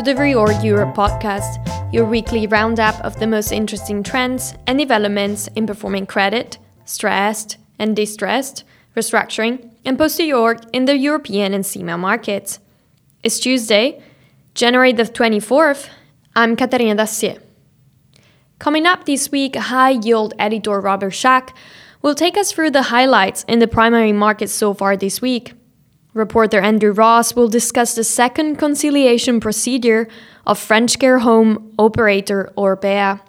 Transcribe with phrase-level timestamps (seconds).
[0.00, 1.58] to the Reorg Europe podcast,
[1.92, 6.56] your weekly roundup of the most interesting trends and developments in performing credit,
[6.86, 8.64] stressed and distressed,
[8.96, 12.60] restructuring, and post reorg in the European and CEMA markets.
[13.22, 14.02] It's Tuesday,
[14.54, 15.90] January the 24th.
[16.34, 17.36] I'm Katarina Dacier.
[18.58, 21.50] Coming up this week, high yield editor Robert Schack
[22.00, 25.52] will take us through the highlights in the primary markets so far this week.
[26.12, 30.08] Reporter Andrew Ross will discuss the second conciliation procedure
[30.46, 33.20] of French care home operator Orpea.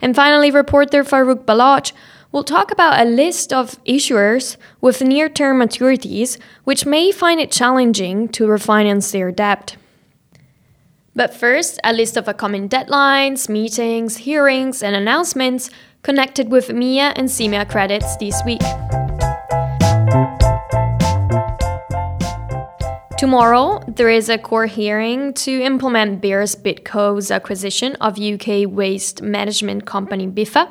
[0.00, 1.92] And finally, reporter Farouk Baloch
[2.30, 7.50] will talk about a list of issuers with near term maturities which may find it
[7.50, 9.76] challenging to refinance their debt.
[11.14, 15.70] But first, a list of upcoming deadlines, meetings, hearings, and announcements
[16.02, 18.60] connected with EMEA and CEMA credits this week.
[23.16, 29.86] Tomorrow, there is a court hearing to implement Bears Bidco's acquisition of UK waste management
[29.86, 30.68] company Biffa.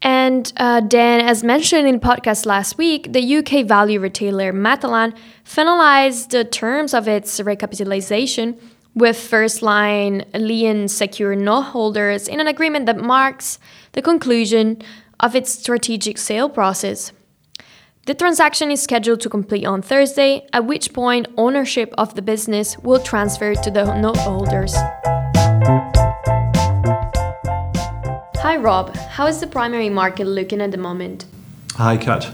[0.00, 6.30] And uh, then, as mentioned in podcast last week, the UK value retailer Matalan finalized
[6.30, 8.58] the terms of its recapitalization
[8.94, 13.58] with first line lien secure note holders in an agreement that marks
[13.92, 14.80] the conclusion
[15.20, 17.12] of its strategic sale process.
[18.08, 22.78] The transaction is scheduled to complete on Thursday, at which point ownership of the business
[22.78, 24.74] will transfer to the note holders.
[28.38, 31.26] Hi Rob, how is the primary market looking at the moment?
[31.74, 32.30] Hi Kat.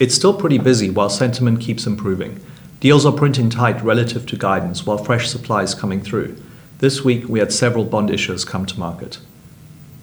[0.00, 2.44] It's still pretty busy while sentiment keeps improving.
[2.80, 6.36] Deals are printing tight relative to guidance while fresh supply is coming through.
[6.78, 9.20] This week we had several bond issues come to market.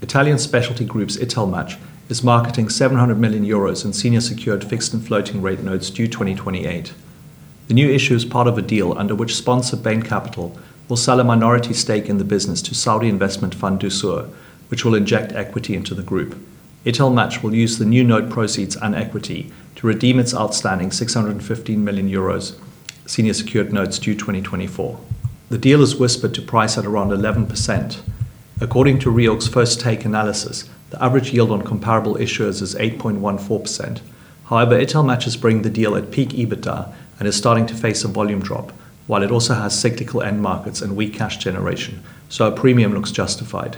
[0.02, 1.78] Italian specialty groups Italmatch
[2.12, 6.94] is marketing 700 million euros in senior secured fixed and floating rate notes due 2028.
[7.70, 11.22] The new issue is part of a deal under which sponsor Bain Capital will sell
[11.22, 14.30] a minority stake in the business to Saudi investment fund Dussur,
[14.68, 16.38] which will inject equity into the group.
[16.86, 22.10] Italmatch will use the new note proceeds and equity to redeem its outstanding 615 million
[22.10, 22.60] euros
[23.06, 25.00] senior secured notes due 2024.
[25.48, 28.02] The deal is whispered to price at around 11%.
[28.62, 34.02] According to Reorg's first take analysis, the average yield on comparable issuers is 8.14%.
[34.46, 38.08] However, Italmatch matches bringing the deal at peak EBITDA and is starting to face a
[38.08, 38.72] volume drop,
[39.08, 43.10] while it also has cyclical end markets and weak cash generation, so a premium looks
[43.10, 43.78] justified.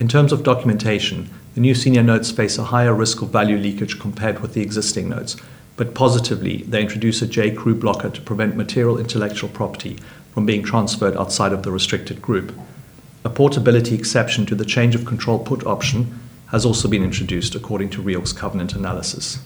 [0.00, 4.00] In terms of documentation, the new senior notes face a higher risk of value leakage
[4.00, 5.36] compared with the existing notes,
[5.76, 7.52] but positively, they introduce a J.
[7.52, 9.96] Crew blocker to prevent material intellectual property
[10.34, 12.52] from being transferred outside of the restricted group.
[13.24, 17.90] A portability exception to the change of control put option has also been introduced according
[17.90, 19.38] to Reorg's covenant analysis.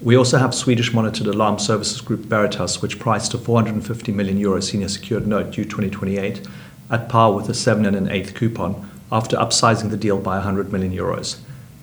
[0.00, 4.60] We also have Swedish monitored alarm services group Verisure, which priced a 450 million euro
[4.60, 6.46] senior secured note due 2028
[6.90, 10.72] at par with a 7 and an eighth coupon after upsizing the deal by 100
[10.72, 11.40] million euros.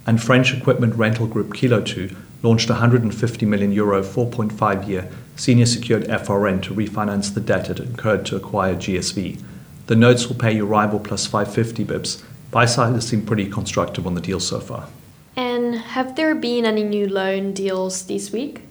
[0.08, 6.06] And French equipment rental group Kiloutou launched a 150 million euro 4.5 year senior secured
[6.06, 9.44] FRN to refinance the debt it incurred to acquire GSV.
[9.88, 14.16] The notes will pay Euribor plus 550 bips buy side has seemed pretty constructive on
[14.16, 14.88] the deal so far.
[15.36, 18.62] And have there been any new loan deals this week?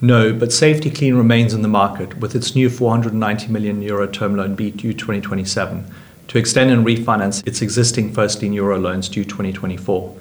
[0.00, 4.34] No, but Safety Clean remains in the market with its new 490 million euro term
[4.34, 5.84] loan B due 2027
[6.28, 10.16] to extend and refinance its existing first lien euro loans due 2024.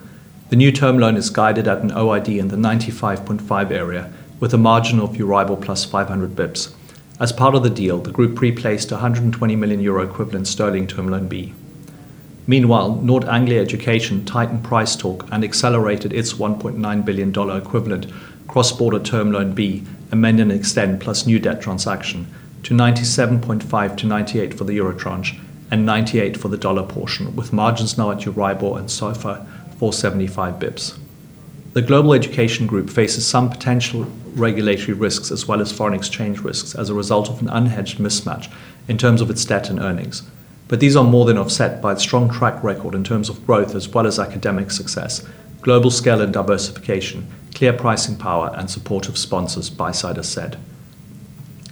[0.50, 4.58] The new term loan is guided at an OID in the 95.5 area with a
[4.58, 6.74] margin of Euribor plus 500 bips.
[7.22, 11.28] As part of the deal, the group pre-placed 120 million euro equivalent sterling term loan
[11.28, 11.54] B.
[12.48, 18.08] Meanwhile, Nord Anglia Education tightened price talk and accelerated its $1.9 billion equivalent
[18.48, 22.26] cross border term loan B, amend and extend plus new debt transaction
[22.64, 25.36] to 97.5 to 98 for the euro tranche
[25.70, 29.46] and 98 for the dollar portion, with margins now at Euribor and SOFR
[29.78, 30.98] 475 bips.
[31.74, 36.76] The Global Education Group faces some potential regulatory risks as well as foreign exchange risks
[36.76, 38.52] as a result of an unhedged mismatch
[38.88, 40.24] in terms of its debt and earnings
[40.72, 43.76] but these are more than offset by its strong track record in terms of growth
[43.76, 45.28] as well as academic success,
[45.60, 50.58] global scale and diversification, clear pricing power, and supportive sponsors, buy has said.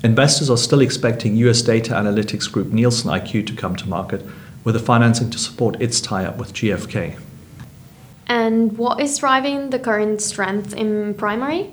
[0.03, 4.25] Investors are still expecting US data analytics group Nielsen IQ to come to market
[4.65, 7.17] with the financing to support its tie up with GfK.
[8.29, 11.71] And what is driving the current strength in primary?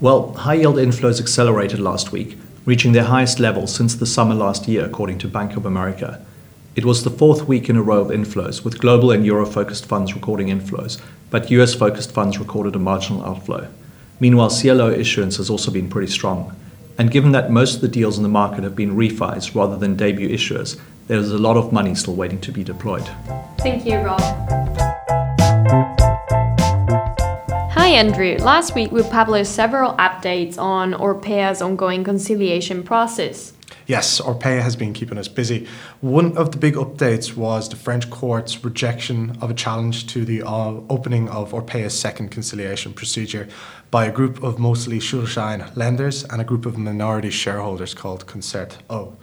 [0.00, 4.66] Well, high yield inflows accelerated last week, reaching their highest level since the summer last
[4.66, 6.24] year, according to Bank of America.
[6.74, 9.84] It was the fourth week in a row of inflows, with global and euro focused
[9.84, 13.68] funds recording inflows, but US focused funds recorded a marginal outflow.
[14.20, 16.56] Meanwhile, CLO issuance has also been pretty strong.
[16.96, 19.96] And given that most of the deals in the market have been refis rather than
[19.96, 23.08] debut issuers, there's a lot of money still waiting to be deployed.
[23.58, 24.91] Thank you, Rob.
[27.92, 28.38] Andrew.
[28.38, 33.52] Last week we published several updates on Orpea's ongoing conciliation process.
[33.86, 35.68] Yes, Orpea has been keeping us busy.
[36.00, 40.42] One of the big updates was the French court's rejection of a challenge to the
[40.42, 43.46] uh, opening of Orpea's second conciliation procedure
[43.90, 48.78] by a group of mostly Schuldschein lenders and a group of minority shareholders called Concert
[48.88, 49.18] O.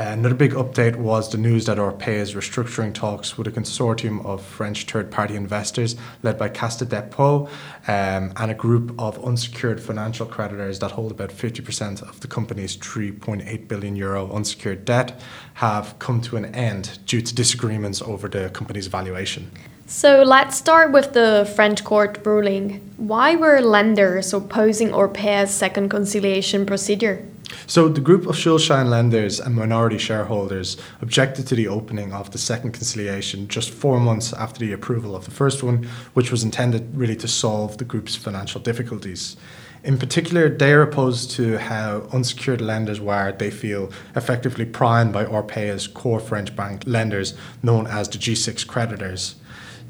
[0.00, 4.84] Another big update was the news that Orpea's restructuring talks with a consortium of French
[4.84, 7.48] third party investors led by Caisse de Dépôt
[7.88, 12.76] um, and a group of unsecured financial creditors that hold about 50% of the company's
[12.76, 15.20] 3.8 billion euro unsecured debt
[15.54, 19.50] have come to an end due to disagreements over the company's valuation.
[19.88, 22.88] So let's start with the French court ruling.
[22.98, 27.26] Why were lenders opposing Orpea's second conciliation procedure?
[27.66, 32.38] So the group of Schuldschein lenders and minority shareholders objected to the opening of the
[32.38, 36.96] second conciliation just four months after the approval of the first one, which was intended
[36.96, 39.36] really to solve the group's financial difficulties.
[39.84, 45.24] In particular, they are opposed to how unsecured lenders were, they feel, effectively primed by
[45.24, 49.36] Orpea's core French bank lenders, known as the G6 creditors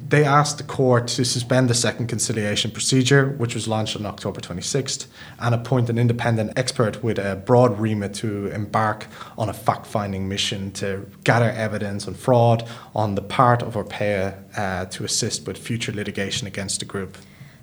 [0.09, 4.41] they asked the court to suspend the second conciliation procedure, which was launched on October
[4.41, 5.07] 26th,
[5.39, 9.07] and appoint an independent expert with a broad remit to embark
[9.37, 14.35] on a fact finding mission to gather evidence on fraud on the part of Orpea
[14.57, 17.19] uh, to assist with future litigation against the group.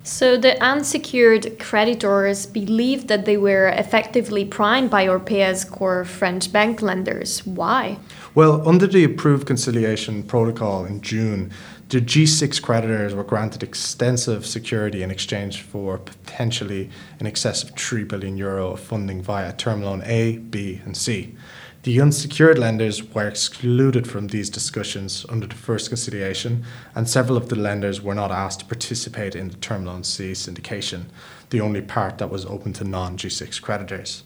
[0.06, 6.80] So the unsecured creditors believed that they were effectively primed by Orpea's core French bank
[6.80, 7.44] lenders.
[7.44, 7.98] Why?
[8.32, 11.50] Well, under the approved conciliation protocol in June,
[11.88, 16.90] the G6 creditors were granted extensive security in exchange for potentially
[17.20, 21.36] in excess of 3 billion euro of funding via term loan A, B, and C.
[21.84, 26.64] The unsecured lenders were excluded from these discussions under the first conciliation,
[26.96, 30.32] and several of the lenders were not asked to participate in the term loan C
[30.32, 31.04] syndication,
[31.50, 34.24] the only part that was open to non G6 creditors.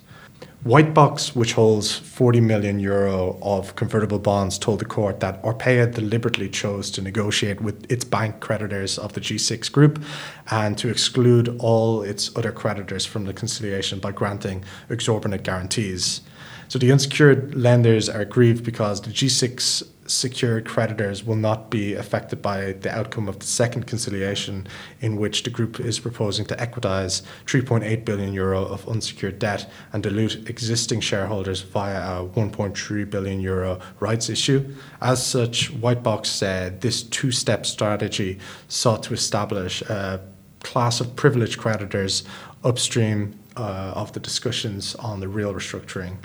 [0.65, 6.51] Whitebox, which holds 40 million euro of convertible bonds, told the court that Orpea deliberately
[6.51, 10.05] chose to negotiate with its bank creditors of the G6 group
[10.51, 16.21] and to exclude all its other creditors from the conciliation by granting exorbitant guarantees.
[16.69, 22.43] So the unsecured lenders are aggrieved because the G6 secured creditors will not be affected
[22.43, 24.67] by the outcome of the second conciliation,
[25.01, 30.03] in which the group is proposing to equitize 3.8 billion euro of unsecured debt and
[30.03, 34.75] dilute existing shareholders via a 1.3 billion euro rights issue.
[35.01, 40.21] As such, Whitebox said this two step strategy sought to establish a
[40.63, 42.25] class of privileged creditors
[42.65, 46.17] upstream uh, of the discussions on the real restructuring.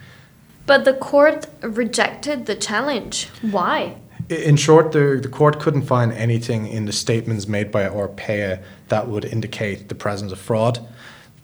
[0.66, 3.30] But the court rejected the challenge.
[3.42, 3.98] Why?
[4.30, 9.08] In short, the, the court couldn't find anything in the statements made by Orpea that
[9.08, 10.80] would indicate the presence of fraud.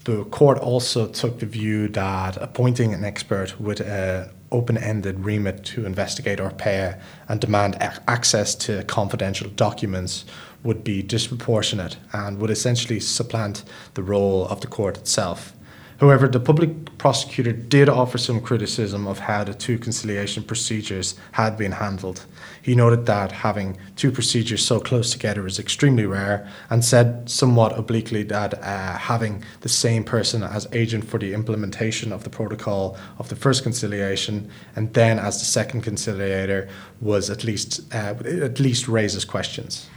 [0.05, 5.24] The court also took the view that appointing an expert with uh, an open ended
[5.24, 10.25] remit to investigate Orpea and demand a- access to confidential documents
[10.63, 15.53] would be disproportionate and would essentially supplant the role of the court itself.
[16.01, 21.60] However, the public prosecutor did offer some criticism of how the two conciliation procedures had
[21.60, 22.25] been handled.
[22.60, 27.77] He noted that having two procedures so close together is extremely rare and said somewhat
[27.77, 32.98] obliquely that uh, having the same person as agent for the implementation of the protocol
[33.20, 36.67] of the first conciliation and then as the second conciliator
[37.00, 39.88] was at least uh, at least raises questions.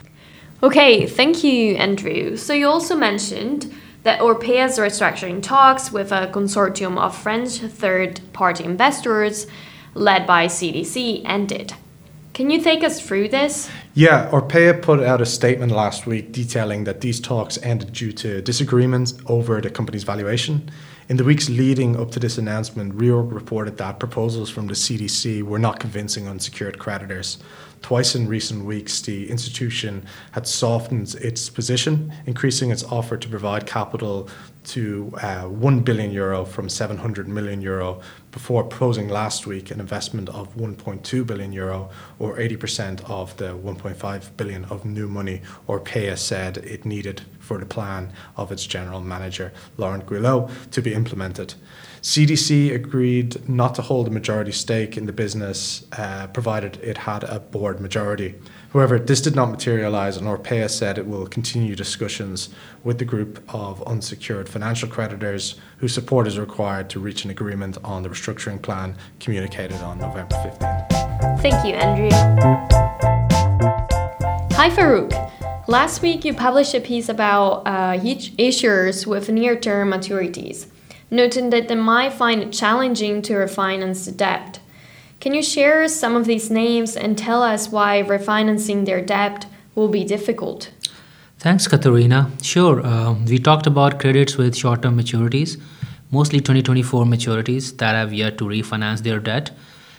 [0.62, 2.36] Okay, thank you, Andrew.
[2.36, 3.72] So you also mentioned
[4.04, 9.46] that Orpea's restructuring talks with a consortium of French third party investors
[9.94, 11.74] led by CDC ended.
[12.34, 13.70] Can you take us through this?
[13.94, 18.42] Yeah, Orpea put out a statement last week detailing that these talks ended due to
[18.42, 20.70] disagreements over the company's valuation.
[21.08, 25.42] In the weeks leading up to this announcement, Reorg reported that proposals from the CDC
[25.42, 27.38] were not convincing unsecured creditors.
[27.84, 33.66] Twice in recent weeks, the institution had softened its position, increasing its offer to provide
[33.66, 34.30] capital
[34.72, 38.00] to uh, 1 billion euro from 700 million euro
[38.34, 41.88] before proposing last week an investment of 1.2 billion euro
[42.18, 47.64] or 80% of the 1.5 billion of new money Orpea said it needed for the
[47.64, 51.54] plan of its general manager, Laurent Guillot, to be implemented.
[52.02, 57.22] CDC agreed not to hold a majority stake in the business, uh, provided it had
[57.22, 58.34] a board majority.
[58.74, 62.48] However, this did not materialize, and Orpea said it will continue discussions
[62.82, 67.78] with the group of unsecured financial creditors whose support is required to reach an agreement
[67.84, 71.40] on the restructuring plan communicated on November 15th.
[71.40, 72.10] Thank you, Andrew.
[74.56, 75.12] Hi, Farouk.
[75.68, 80.66] Last week, you published a piece about uh, issuers with near term maturities,
[81.12, 84.58] noting that they might find it challenging to refinance the debt.
[85.24, 89.88] Can you share some of these names and tell us why refinancing their debt will
[89.88, 90.70] be difficult?
[91.38, 92.30] Thanks, Katharina.
[92.42, 92.84] Sure.
[92.84, 95.58] Uh, we talked about credits with short term maturities,
[96.10, 99.50] mostly 2024 maturities that have yet to refinance their debt.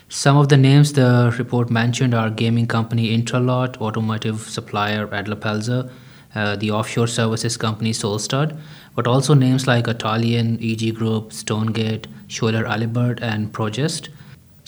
[0.08, 5.90] Some of the names the report mentioned are gaming company Intralot, automotive supplier Adler
[6.36, 8.56] uh, the offshore services company Solstad,
[8.94, 14.08] but also names like Atalian, EG Group, Stonegate, Schoeller Allibert, and Progest.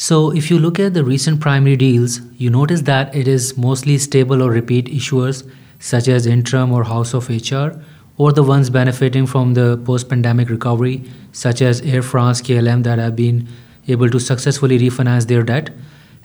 [0.00, 3.99] So, if you look at the recent primary deals, you notice that it is mostly
[3.99, 5.45] stable or repeat issuers
[5.81, 7.83] such as Intrum or House of HR,
[8.17, 11.02] or the ones benefiting from the post pandemic recovery,
[11.33, 13.49] such as Air France, KLM, that have been
[13.88, 15.71] able to successfully refinance their debt.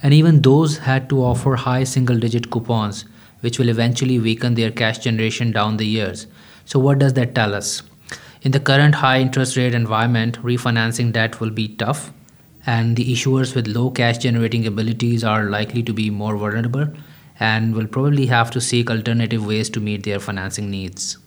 [0.03, 3.05] And even those had to offer high single digit coupons,
[3.39, 6.27] which will eventually weaken their cash generation down the years.
[6.65, 7.81] So, what does that tell us?
[8.43, 12.13] In the current high interest rate environment, refinancing debt will be tough
[12.65, 16.87] and the issuers with low cash generating abilities are likely to be more vulnerable
[17.39, 21.17] and will probably have to seek alternative ways to meet their financing needs.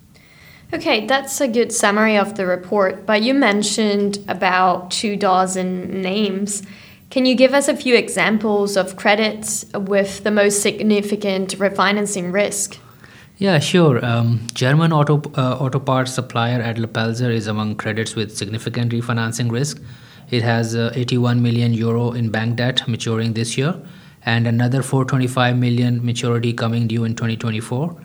[0.72, 6.62] Okay, that's a good summary of the report, but you mentioned about two dozen names.
[7.10, 12.78] Can you give us a few examples of credits with the most significant refinancing risk?
[13.38, 14.04] Yeah, sure.
[14.04, 19.80] Um, German auto, uh, auto parts supplier Adler-Pelzer is among credits with significant refinancing risk.
[20.30, 23.80] It has uh, 81 million euro in bank debt maturing this year
[24.24, 27.96] and another 425 million maturity coming due in 2024.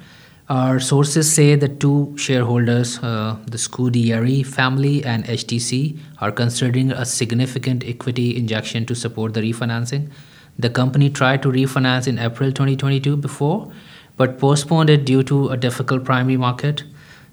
[0.50, 7.06] Our sources say the two shareholders, uh, the Scudieri family and HTC, are considering a
[7.06, 10.12] significant equity injection to support the refinancing.
[10.60, 13.72] The company tried to refinance in April 2022 before,
[14.18, 16.84] but postponed it due to a difficult primary market.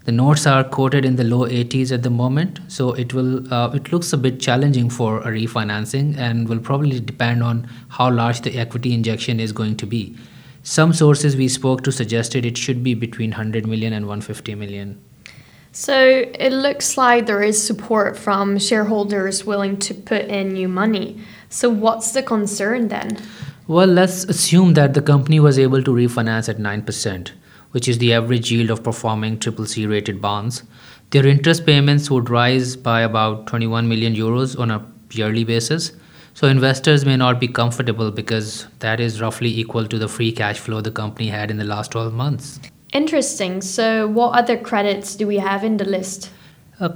[0.08, 3.68] The notes are quoted in the low 80s at the moment, so it will uh,
[3.74, 8.40] it looks a bit challenging for a refinancing and will probably depend on how large
[8.40, 10.16] the equity injection is going to be.
[10.62, 14.98] Some sources we spoke to suggested it should be between 100 million and 150 million.
[15.72, 21.20] So it looks like there is support from shareholders willing to put in new money.
[21.50, 23.18] So what's the concern then?
[23.66, 27.32] Well, let's assume that the company was able to refinance at 9%
[27.72, 30.62] which is the average yield of performing triple C rated bonds.
[31.10, 35.92] Their interest payments would rise by about 21 million euros on a yearly basis.
[36.34, 40.58] So investors may not be comfortable because that is roughly equal to the free cash
[40.58, 42.60] flow the company had in the last 12 months.
[42.92, 43.60] Interesting.
[43.60, 46.30] So what other credits do we have in the list?
[46.80, 46.90] Uh,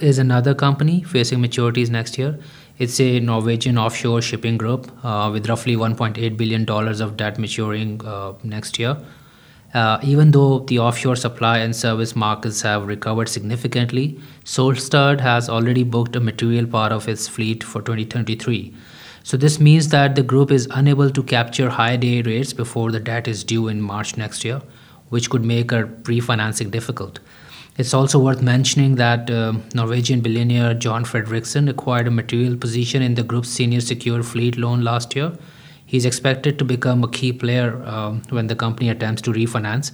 [0.00, 2.36] is another company facing maturities next year.
[2.78, 8.32] It's a Norwegian offshore shipping group uh, with roughly $1.8 billion of debt maturing uh,
[8.42, 8.96] next year.
[9.74, 15.82] Uh, even though the offshore supply and service markets have recovered significantly, Solstad has already
[15.82, 18.72] booked a material part of its fleet for 2023.
[19.24, 23.00] So this means that the group is unable to capture high day rates before the
[23.00, 24.62] debt is due in March next year,
[25.08, 27.18] which could make a refinancing difficult.
[27.76, 33.14] It's also worth mentioning that uh, Norwegian billionaire John Fredriksen acquired a material position in
[33.14, 35.32] the group's senior secured fleet loan last year
[35.86, 39.92] He's expected to become a key player um, when the company attempts to refinance.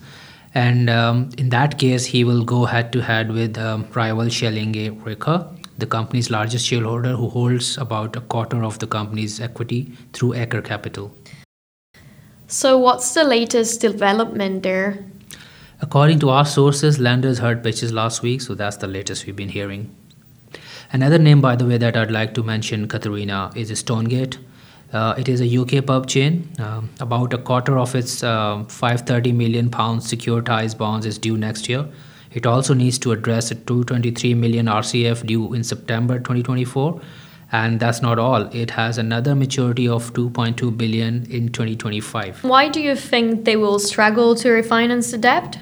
[0.54, 4.56] And um, in that case, he will go head to head with um, rival Kjell
[4.56, 5.46] Inge Røkke,
[5.78, 10.64] the company's largest shareholder, who holds about a quarter of the company's equity through Aker
[10.64, 11.12] Capital.
[12.48, 15.04] So, what's the latest development there?
[15.80, 19.48] According to our sources, lenders heard pitches last week, so that's the latest we've been
[19.48, 19.94] hearing.
[20.92, 24.38] Another name, by the way, that I'd like to mention, Katharina, is Stonegate.
[24.92, 26.48] Uh, it is a UK pub chain.
[26.58, 31.68] Uh, about a quarter of its uh, 530 million pounds securitized bonds is due next
[31.68, 31.86] year.
[32.32, 37.00] It also needs to address a 223 million RCF due in September 2024.
[37.52, 38.42] And that's not all.
[38.54, 42.44] It has another maturity of 2.2 billion in 2025.
[42.44, 45.58] Why do you think they will struggle to refinance the debt?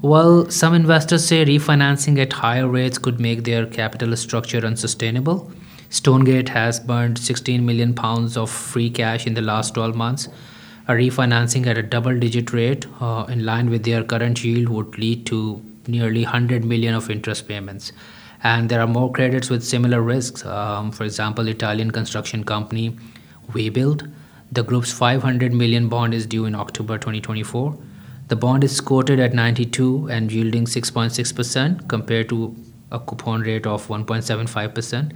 [0.00, 5.50] Well, some investors say refinancing at higher rates could make their capital structure unsustainable.
[5.90, 10.28] Stonegate has burned 16 million pounds of free cash in the last 12 months.
[10.88, 14.96] a refinancing at a double digit rate uh, in line with their current yield would
[14.98, 17.92] lead to nearly 100 million of interest payments.
[18.42, 20.44] And there are more credits with similar risks.
[20.44, 22.96] Um, for example, Italian construction company
[23.50, 24.08] Webuild.
[24.52, 27.76] The group's 500 million bond is due in October 2024.
[28.28, 32.54] The bond is quoted at 92 and yielding 6.6% compared to
[32.92, 35.12] a coupon rate of 1.75%.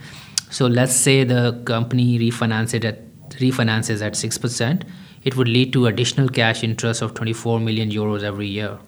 [0.51, 4.83] So let's say the company it at refinances at 6%,
[5.23, 8.79] it would lead to additional cash interest of 24 million euros every year.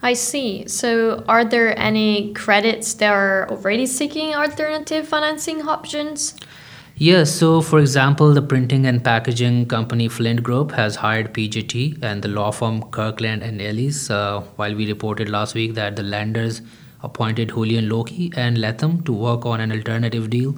[0.00, 0.68] I see.
[0.68, 6.36] So, are there any credits that are already seeking alternative financing options?
[6.94, 12.22] Yes, so for example, the printing and packaging company Flint Group has hired PJT and
[12.22, 14.10] the law firm Kirkland and Ellis.
[14.10, 16.60] Uh, while we reported last week that the lenders
[17.02, 20.54] appointed Houlihan Lokey and Latham to work on an alternative deal.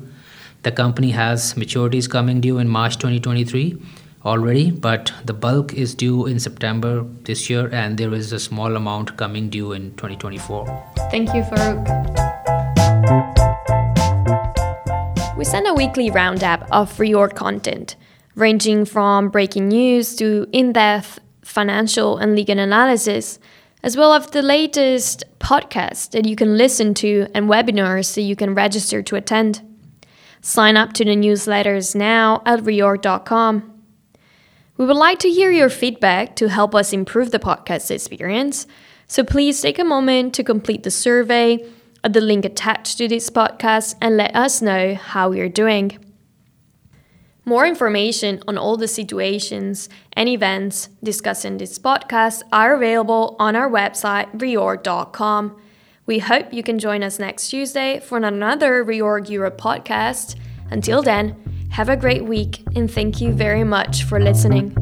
[0.62, 3.80] The company has maturities coming due in March 2023
[4.26, 8.76] already, but the bulk is due in September this year, and there is a small
[8.76, 10.66] amount coming due in 2024.
[11.10, 11.86] Thank you, Farouk.
[15.38, 17.96] We send a weekly roundup of reorg content,
[18.34, 23.38] ranging from breaking news to in depth financial and legal analysis,
[23.82, 28.36] as well as the latest podcasts that you can listen to and webinars that you
[28.36, 29.62] can register to attend.
[30.40, 33.82] Sign up to the newsletters now at reorg.com.
[34.76, 38.66] We would like to hear your feedback to help us improve the podcast experience,
[39.06, 41.58] so please take a moment to complete the survey
[42.02, 45.98] at the link attached to this podcast and let us know how you're doing.
[47.44, 53.56] More information on all the situations and events discussed in this podcast are available on
[53.56, 55.60] our website reorg.com.
[56.10, 60.34] We hope you can join us next Tuesday for another Reorg Europe podcast.
[60.68, 61.36] Until then,
[61.70, 64.79] have a great week and thank you very much for listening.